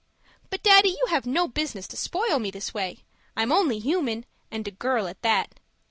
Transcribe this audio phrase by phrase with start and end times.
[0.49, 3.03] But Daddy, you have no business to spoil me this way.
[3.37, 5.59] I'm only human and a girl at that.